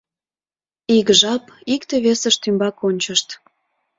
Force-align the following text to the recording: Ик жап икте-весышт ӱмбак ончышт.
Ик 0.97 1.07
жап 1.19 1.43
икте-весышт 1.73 2.41
ӱмбак 2.49 2.77
ончышт. 2.87 3.29